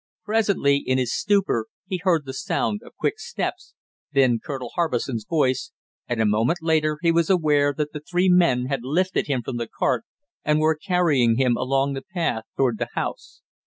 [0.25, 3.75] Presently in his stupor he heard the sound of quick steps,
[4.11, 5.71] then Colonel Harbison's voice,
[6.09, 9.57] and a moment later he was aware that the three men had lifted him from
[9.57, 10.03] the cart
[10.43, 13.43] and were carrying him along the path toward the house.